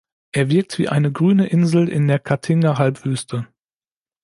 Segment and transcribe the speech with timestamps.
[0.31, 3.47] Er wirkt wie eine grüne Insel in der Caatinga-Halbwüste.